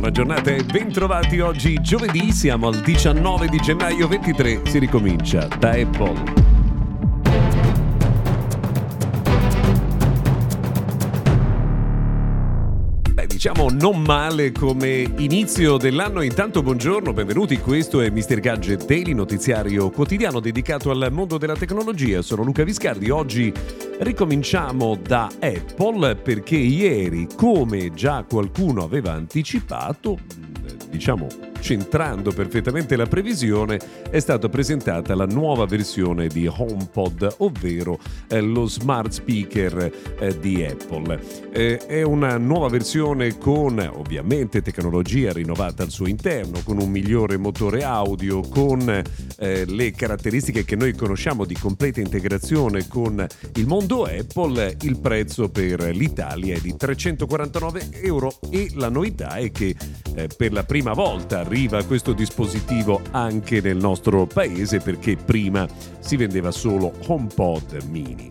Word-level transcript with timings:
Buona 0.00 0.14
giornata 0.14 0.50
e 0.50 0.64
bentrovati 0.64 1.40
oggi 1.40 1.78
giovedì, 1.82 2.32
siamo 2.32 2.68
al 2.68 2.80
19 2.80 3.48
di 3.48 3.58
gennaio 3.58 4.08
23, 4.08 4.62
si 4.64 4.78
ricomincia 4.78 5.46
da 5.58 5.72
Apple. 5.72 6.59
Diciamo 13.40 13.70
non 13.70 14.02
male 14.02 14.52
come 14.52 15.10
inizio 15.16 15.78
dell'anno. 15.78 16.20
Intanto 16.20 16.60
buongiorno, 16.60 17.14
benvenuti. 17.14 17.58
Questo 17.58 18.02
è 18.02 18.10
Mr. 18.10 18.38
Gadget 18.38 18.84
Daily, 18.84 19.14
notiziario 19.14 19.88
quotidiano 19.88 20.40
dedicato 20.40 20.90
al 20.90 21.08
mondo 21.10 21.38
della 21.38 21.56
tecnologia. 21.56 22.20
Sono 22.20 22.42
Luca 22.42 22.64
Viscardi. 22.64 23.08
Oggi 23.08 23.50
ricominciamo 24.00 24.94
da 24.94 25.30
Apple 25.40 26.16
perché 26.16 26.56
ieri, 26.56 27.28
come 27.34 27.94
già 27.94 28.26
qualcuno 28.28 28.84
aveva 28.84 29.12
anticipato, 29.12 30.18
diciamo 30.90 31.49
centrando 31.60 32.32
perfettamente 32.32 32.96
la 32.96 33.06
previsione, 33.06 33.78
è 34.10 34.18
stata 34.18 34.48
presentata 34.48 35.14
la 35.14 35.26
nuova 35.26 35.66
versione 35.66 36.26
di 36.26 36.46
HomePod, 36.46 37.36
ovvero 37.38 37.98
eh, 38.28 38.40
lo 38.40 38.66
smart 38.66 39.12
speaker 39.12 39.92
eh, 40.18 40.38
di 40.38 40.64
Apple. 40.64 41.20
Eh, 41.52 41.78
è 41.86 42.02
una 42.02 42.38
nuova 42.38 42.68
versione 42.68 43.38
con 43.38 43.78
ovviamente 43.78 44.62
tecnologia 44.62 45.32
rinnovata 45.32 45.82
al 45.82 45.90
suo 45.90 46.06
interno, 46.06 46.60
con 46.64 46.80
un 46.80 46.90
migliore 46.90 47.36
motore 47.36 47.84
audio, 47.84 48.40
con 48.40 49.02
eh, 49.38 49.64
le 49.66 49.90
caratteristiche 49.92 50.64
che 50.64 50.76
noi 50.76 50.94
conosciamo 50.94 51.44
di 51.44 51.54
completa 51.54 52.00
integrazione 52.00 52.88
con 52.88 53.24
il 53.54 53.66
mondo 53.66 54.04
Apple. 54.04 54.76
Il 54.82 54.98
prezzo 54.98 55.48
per 55.48 55.82
l'Italia 55.94 56.54
è 56.54 56.60
di 56.60 56.76
349 56.76 57.88
euro 58.02 58.38
e 58.50 58.70
la 58.74 58.88
novità 58.88 59.34
è 59.34 59.50
che 59.50 59.74
eh, 60.14 60.28
per 60.34 60.52
la 60.52 60.64
prima 60.64 60.92
volta 60.92 61.42
arriva 61.50 61.82
questo 61.82 62.12
dispositivo 62.12 63.02
anche 63.10 63.60
nel 63.60 63.76
nostro 63.76 64.24
paese 64.24 64.78
perché 64.78 65.16
prima 65.16 65.66
si 65.98 66.14
vendeva 66.14 66.52
solo 66.52 66.92
HomePod 67.08 67.82
mini. 67.88 68.28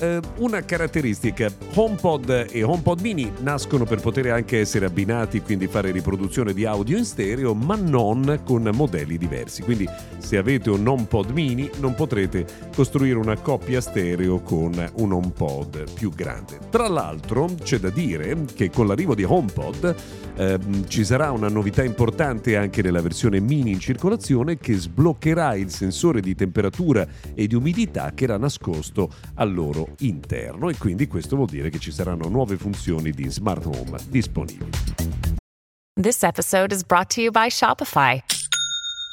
Eh, 0.00 0.20
una 0.36 0.64
caratteristica, 0.64 1.50
HomePod 1.74 2.46
e 2.52 2.62
HomePod 2.62 3.00
mini 3.00 3.32
nascono 3.40 3.84
per 3.84 4.00
poter 4.00 4.30
anche 4.30 4.60
essere 4.60 4.86
abbinati, 4.86 5.40
quindi 5.40 5.66
fare 5.66 5.90
riproduzione 5.90 6.52
di 6.52 6.64
audio 6.64 6.96
in 6.96 7.04
stereo, 7.04 7.52
ma 7.52 7.74
non 7.74 8.42
con 8.44 8.70
modelli 8.72 9.18
diversi. 9.18 9.62
Quindi 9.62 9.88
se 10.18 10.36
avete 10.36 10.70
un 10.70 10.86
HomePod 10.86 11.30
mini 11.30 11.68
non 11.80 11.96
potrete 11.96 12.46
costruire 12.74 13.18
una 13.18 13.36
coppia 13.38 13.80
stereo 13.80 14.40
con 14.40 14.72
un 14.98 15.12
HomePod 15.12 15.92
più 15.94 16.10
grande. 16.10 16.58
Tra 16.70 16.86
l'altro 16.86 17.48
c'è 17.60 17.80
da 17.80 17.90
dire 17.90 18.44
che 18.54 18.70
con 18.70 18.86
l'arrivo 18.86 19.16
di 19.16 19.24
HomePod 19.24 19.94
eh, 20.36 20.58
ci 20.86 21.04
sarà 21.04 21.32
una 21.32 21.48
novità 21.48 21.82
importante 21.82 22.56
anche 22.56 22.82
nella 22.82 23.02
versione 23.02 23.40
mini 23.40 23.72
in 23.72 23.80
circolazione 23.80 24.58
che 24.58 24.74
sbloccherà 24.74 25.56
il 25.56 25.70
sensore 25.70 26.20
di 26.20 26.36
temperatura 26.36 27.04
e 27.34 27.48
di 27.48 27.56
umidità 27.56 28.12
che 28.14 28.24
era 28.24 28.36
nascosto 28.36 29.10
al 29.34 29.52
loro 29.52 29.87
interno 29.98 30.68
e 30.68 30.76
quindi 30.76 31.06
questo 31.06 31.36
vuol 31.36 31.48
dire 31.48 31.70
che 31.70 31.78
ci 31.78 31.90
saranno 31.90 32.28
nuove 32.28 32.56
funzioni 32.56 33.10
di 33.10 33.30
smart 33.30 33.64
home 33.64 33.98
disponibili. 34.08 34.70
This 35.94 36.22
episode 36.22 36.72
is 36.72 36.84
brought 36.84 37.10
to 37.14 37.20
you 37.20 37.30
by 37.30 37.48
Shopify. 37.48 38.22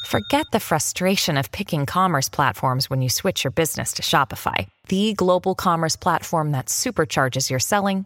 Forget 0.08 0.46
the 0.52 0.60
frustration 0.60 1.36
of 1.36 1.52
picking 1.52 1.86
commerce 1.86 2.30
platforms 2.30 2.90
when 2.90 3.02
you 3.02 3.10
switch 3.10 3.44
your 3.44 3.52
business 3.52 3.92
to 3.94 4.04
Shopify, 4.04 4.68
the 4.88 5.14
global 5.14 5.56
commerce 5.56 5.96
platform 5.96 6.52
that 6.52 6.68
supercharges 6.68 7.50
your 7.50 7.60
selling 7.60 8.06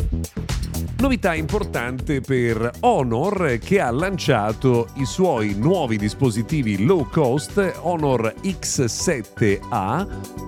Novità 1.01 1.33
importante 1.33 2.21
per 2.21 2.73
Honor 2.81 3.57
che 3.59 3.79
ha 3.79 3.89
lanciato 3.89 4.89
i 4.97 5.05
suoi 5.05 5.55
nuovi 5.55 5.97
dispositivi 5.97 6.85
low 6.85 7.09
cost 7.09 7.57
Honor 7.81 8.35
X7A, 8.43 10.07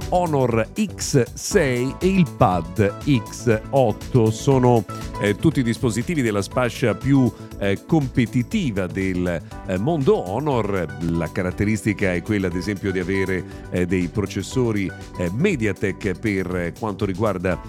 Honor 0.10 0.68
X6 0.76 1.98
e 1.98 2.08
il 2.08 2.28
Pad 2.38 3.00
X8. 3.04 4.30
Sono 4.30 4.86
eh, 5.20 5.36
tutti 5.38 5.64
dispositivi 5.64 6.22
della 6.22 6.44
fascia 6.44 6.94
più 6.94 7.32
eh, 7.58 7.86
competitiva 7.88 8.86
del 8.86 9.42
eh, 9.66 9.78
mondo 9.80 10.18
Honor. 10.18 10.98
La 11.10 11.32
caratteristica 11.32 12.14
è 12.14 12.22
quella 12.22 12.46
ad 12.46 12.56
esempio 12.56 12.92
di 12.92 13.00
avere 13.00 13.44
eh, 13.72 13.88
dei 13.88 14.08
processori 14.08 14.92
eh, 15.18 15.32
MediaTek 15.34 16.20
per 16.20 16.56
eh, 16.56 16.74
quanto 16.78 17.06
riguarda 17.06 17.60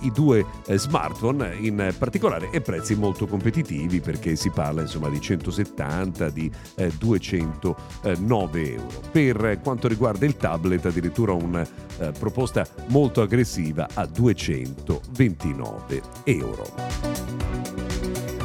i 0.00 0.10
due 0.12 0.44
smartphone 0.68 1.56
in 1.60 1.94
particolare 1.98 2.31
e 2.50 2.60
prezzi 2.60 2.94
molto 2.94 3.26
competitivi 3.26 4.00
perché 4.00 4.36
si 4.36 4.50
parla 4.50 4.82
insomma 4.82 5.08
di 5.08 5.20
170, 5.20 6.30
di 6.30 6.50
eh, 6.76 6.90
209 6.96 8.72
euro. 8.72 9.00
Per 9.10 9.60
quanto 9.62 9.88
riguarda 9.88 10.24
il 10.26 10.36
tablet 10.36 10.86
addirittura 10.86 11.32
una 11.32 11.66
eh, 11.98 12.12
proposta 12.18 12.66
molto 12.88 13.22
aggressiva 13.22 13.88
a 13.92 14.06
229 14.06 16.02
euro. 16.24 17.22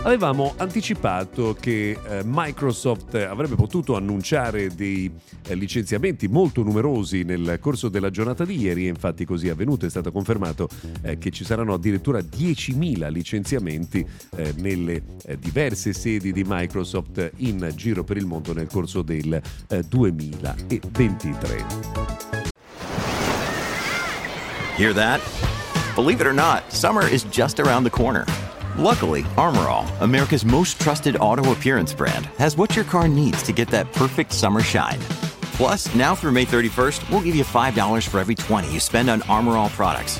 Avevamo 0.07 0.53
anticipato 0.55 1.53
che 1.59 1.89
eh, 2.01 2.21
Microsoft 2.23 3.15
avrebbe 3.15 3.55
potuto 3.55 3.97
annunciare 3.97 4.73
dei 4.73 5.11
eh, 5.45 5.53
licenziamenti 5.53 6.29
molto 6.29 6.63
numerosi 6.63 7.23
nel 7.23 7.57
corso 7.59 7.89
della 7.89 8.09
giornata 8.09 8.45
di 8.45 8.57
ieri 8.57 8.87
infatti 8.87 9.25
così 9.25 9.47
è 9.47 9.49
avvenuto, 9.49 9.85
è 9.85 9.89
stato 9.89 10.13
confermato 10.13 10.69
eh, 11.01 11.17
che 11.17 11.29
ci 11.31 11.43
saranno 11.43 11.73
addirittura 11.73 12.19
10.000 12.19 13.11
licenziamenti 13.11 13.76
eh, 14.35 14.53
nelle 14.57 15.01
eh, 15.25 15.37
diverse 15.37 15.93
sedi 15.93 16.31
di 16.31 16.43
Microsoft 16.45 17.31
in 17.37 17.71
giro 17.75 18.03
per 18.03 18.17
il 18.17 18.25
mondo 18.25 18.53
nel 18.53 18.67
corso 18.67 19.01
del 19.01 19.41
2023. 19.87 21.65
Hear 24.77 24.93
that? 24.93 25.21
Believe 25.95 26.21
it 26.21 26.27
or 26.27 26.33
not, 26.33 26.71
summer 26.71 27.07
is 27.07 27.23
just 27.31 27.59
around 27.59 27.83
the 27.83 27.89
corner. 27.89 28.25
Luckily, 28.77 29.23
Armorall, 29.35 29.87
America's 30.01 30.45
most 30.45 30.79
trusted 30.79 31.17
auto 31.17 31.51
appearance 31.51 31.91
brand, 31.95 32.27
has 32.37 32.55
what 32.55 32.75
your 32.75 32.85
car 32.85 33.07
needs 33.07 33.41
to 33.41 33.51
get 33.51 33.69
that 33.69 33.91
perfect 33.91 34.31
summer 34.31 34.61
shine. 34.61 34.99
Plus, 35.57 35.93
now 35.95 36.13
through 36.13 36.33
May 36.33 36.45
31st, 36.45 37.09
we'll 37.09 37.21
give 37.21 37.33
you 37.33 37.43
$5 37.43 38.07
for 38.07 38.19
every 38.19 38.35
20 38.35 38.71
you 38.71 38.79
spend 38.79 39.09
on 39.09 39.21
Armorall 39.21 39.69
products. 39.71 40.19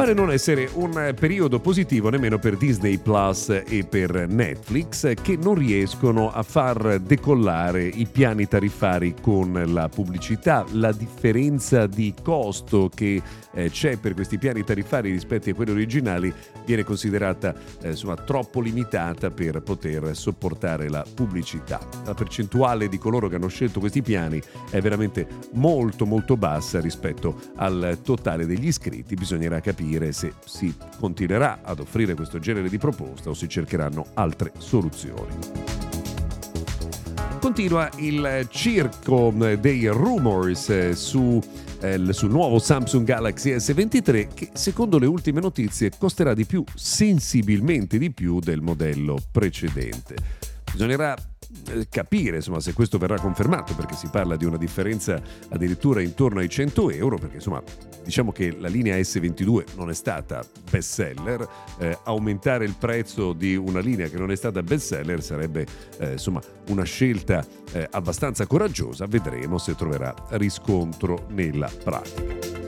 Pare 0.00 0.14
non 0.14 0.32
essere 0.32 0.66
un 0.76 1.12
periodo 1.14 1.60
positivo 1.60 2.08
nemmeno 2.08 2.38
per 2.38 2.56
Disney 2.56 2.96
Plus 2.96 3.50
e 3.50 3.84
per 3.86 4.28
Netflix 4.28 5.12
che 5.20 5.36
non 5.36 5.56
riescono 5.56 6.32
a 6.32 6.42
far 6.42 6.98
decollare 7.00 7.84
i 7.84 8.06
piani 8.10 8.48
tariffari 8.48 9.14
con 9.20 9.62
la 9.66 9.90
pubblicità. 9.90 10.64
La 10.72 10.92
differenza 10.92 11.86
di 11.86 12.14
costo 12.22 12.88
che 12.88 13.20
eh, 13.52 13.68
c'è 13.68 13.98
per 13.98 14.14
questi 14.14 14.38
piani 14.38 14.64
tariffari 14.64 15.10
rispetto 15.10 15.50
a 15.50 15.52
quelli 15.52 15.72
originali 15.72 16.32
viene 16.64 16.82
considerata 16.82 17.54
eh, 17.82 17.90
insomma, 17.90 18.14
troppo 18.14 18.62
limitata 18.62 19.30
per 19.30 19.60
poter 19.60 20.16
sopportare 20.16 20.88
la 20.88 21.04
pubblicità. 21.14 21.78
La 22.06 22.14
percentuale 22.14 22.88
di 22.88 22.96
coloro 22.96 23.28
che 23.28 23.34
hanno 23.34 23.48
scelto 23.48 23.80
questi 23.80 24.00
piani 24.00 24.40
è 24.70 24.80
veramente 24.80 25.26
molto 25.52 26.06
molto 26.06 26.38
bassa 26.38 26.80
rispetto 26.80 27.38
al 27.56 27.98
totale 28.02 28.46
degli 28.46 28.66
iscritti. 28.66 29.14
Bisognerà 29.14 29.60
capire 29.60 29.88
se 30.12 30.34
si 30.44 30.74
continuerà 30.98 31.60
ad 31.62 31.80
offrire 31.80 32.14
questo 32.14 32.38
genere 32.38 32.68
di 32.68 32.78
proposta 32.78 33.30
o 33.30 33.34
si 33.34 33.48
cercheranno 33.48 34.06
altre 34.14 34.52
soluzioni. 34.58 35.34
Continua 37.40 37.90
il 37.96 38.46
circo 38.50 39.32
dei 39.58 39.88
rumors 39.88 40.90
su, 40.90 41.40
eh, 41.80 42.12
sul 42.12 42.30
nuovo 42.30 42.58
Samsung 42.58 43.04
Galaxy 43.04 43.54
S23 43.54 44.28
che 44.32 44.50
secondo 44.52 44.98
le 44.98 45.06
ultime 45.06 45.40
notizie 45.40 45.90
costerà 45.98 46.34
di 46.34 46.44
più, 46.44 46.62
sensibilmente 46.74 47.98
di 47.98 48.12
più 48.12 48.38
del 48.40 48.60
modello 48.60 49.18
precedente. 49.32 50.14
Bisognerà 50.70 51.16
eh, 51.16 51.39
capire 51.88 52.36
insomma, 52.36 52.60
se 52.60 52.72
questo 52.72 52.98
verrà 52.98 53.18
confermato, 53.18 53.74
perché 53.74 53.94
si 53.94 54.08
parla 54.08 54.36
di 54.36 54.44
una 54.44 54.56
differenza 54.56 55.20
addirittura 55.48 56.00
intorno 56.00 56.40
ai 56.40 56.48
100 56.48 56.90
euro, 56.90 57.18
perché 57.18 57.36
insomma 57.36 57.62
diciamo 58.04 58.32
che 58.32 58.56
la 58.58 58.68
linea 58.68 58.96
S22 58.96 59.76
non 59.76 59.90
è 59.90 59.94
stata 59.94 60.42
best 60.70 60.92
seller, 60.92 61.46
eh, 61.78 61.98
aumentare 62.04 62.64
il 62.64 62.74
prezzo 62.78 63.32
di 63.32 63.56
una 63.56 63.80
linea 63.80 64.08
che 64.08 64.18
non 64.18 64.30
è 64.30 64.36
stata 64.36 64.62
best 64.62 64.86
seller 64.86 65.22
sarebbe 65.22 65.66
eh, 65.98 66.12
insomma 66.12 66.40
una 66.68 66.84
scelta 66.84 67.44
eh, 67.72 67.86
abbastanza 67.90 68.46
coraggiosa, 68.46 69.06
vedremo 69.06 69.58
se 69.58 69.74
troverà 69.74 70.14
riscontro 70.30 71.26
nella 71.30 71.70
pratica. 71.82 72.59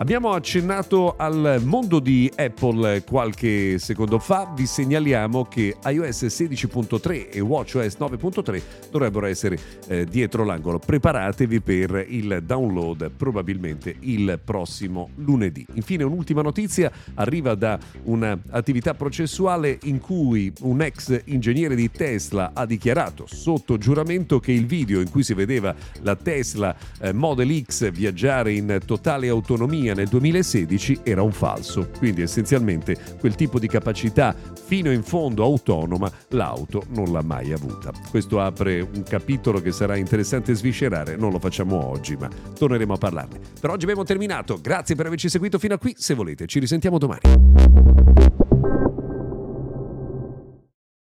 Abbiamo 0.00 0.30
accennato 0.32 1.14
al 1.18 1.60
mondo 1.62 2.00
di 2.00 2.32
Apple 2.34 3.04
qualche 3.04 3.78
secondo 3.78 4.18
fa, 4.18 4.50
vi 4.56 4.64
segnaliamo 4.64 5.44
che 5.44 5.76
iOS 5.84 6.22
16.3 6.24 7.28
e 7.30 7.40
WatchOS 7.40 7.96
9.3 7.98 8.62
dovrebbero 8.90 9.26
essere 9.26 9.58
eh, 9.88 10.06
dietro 10.06 10.44
l'angolo. 10.44 10.78
Preparatevi 10.78 11.60
per 11.60 12.06
il 12.08 12.42
download 12.46 13.10
probabilmente 13.10 13.94
il 14.00 14.40
prossimo 14.42 15.10
lunedì. 15.16 15.66
Infine 15.74 16.04
un'ultima 16.04 16.40
notizia 16.40 16.90
arriva 17.16 17.54
da 17.54 17.78
un'attività 18.04 18.94
processuale 18.94 19.80
in 19.82 20.00
cui 20.00 20.50
un 20.60 20.80
ex 20.80 21.24
ingegnere 21.26 21.74
di 21.74 21.90
Tesla 21.90 22.52
ha 22.54 22.64
dichiarato 22.64 23.26
sotto 23.26 23.76
giuramento 23.76 24.40
che 24.40 24.52
il 24.52 24.64
video 24.64 25.00
in 25.00 25.10
cui 25.10 25.22
si 25.22 25.34
vedeva 25.34 25.74
la 26.00 26.16
Tesla 26.16 26.74
eh, 27.02 27.12
Model 27.12 27.62
X 27.66 27.90
viaggiare 27.90 28.54
in 28.54 28.80
totale 28.86 29.28
autonomia 29.28 29.88
Germania 29.90 29.94
nel 29.94 30.08
2016 30.08 31.00
era 31.02 31.22
un 31.22 31.32
falso, 31.32 31.88
quindi 31.98 32.22
essenzialmente 32.22 32.96
quel 33.18 33.34
tipo 33.34 33.58
di 33.58 33.66
capacità 33.66 34.34
fino 34.64 34.90
in 34.90 35.02
fondo 35.02 35.42
autonoma 35.42 36.10
l'auto 36.28 36.84
non 36.90 37.12
l'ha 37.12 37.22
mai 37.22 37.52
avuta. 37.52 37.92
Questo 38.10 38.40
apre 38.40 38.80
un 38.80 39.02
capitolo 39.02 39.60
che 39.60 39.72
sarà 39.72 39.96
interessante 39.96 40.54
sviscerare, 40.54 41.16
non 41.16 41.30
lo 41.32 41.38
facciamo 41.38 41.84
oggi, 41.86 42.16
ma 42.16 42.28
torneremo 42.56 42.94
a 42.94 42.98
parlarne. 42.98 43.40
Per 43.60 43.70
oggi 43.70 43.84
abbiamo 43.84 44.04
terminato, 44.04 44.60
grazie 44.60 44.94
per 44.94 45.06
averci 45.06 45.28
seguito 45.28 45.58
fino 45.58 45.74
a 45.74 45.78
qui, 45.78 45.94
se 45.96 46.14
volete 46.14 46.46
ci 46.46 46.58
risentiamo 46.58 46.98
domani. 46.98 48.29